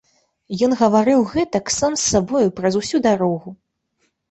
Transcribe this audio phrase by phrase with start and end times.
[0.67, 3.49] Ён гаварыў гэтак сам з сабою праз усю дарогу.